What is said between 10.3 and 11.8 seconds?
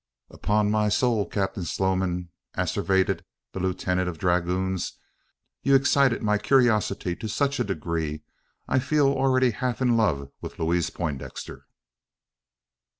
with Louise Poindexter!"